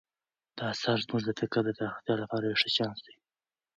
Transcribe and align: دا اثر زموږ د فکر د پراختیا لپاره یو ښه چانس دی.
دا 0.57 0.63
اثر 0.73 0.97
زموږ 1.05 1.21
د 1.25 1.29
فکر 1.39 1.61
د 1.65 1.69
پراختیا 1.77 2.15
لپاره 2.23 2.43
یو 2.45 2.59
ښه 2.61 2.69
چانس 2.75 2.99
دی. 3.05 3.15